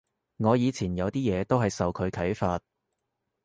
[0.37, 2.59] 我以前有啲嘢都係受佢啓發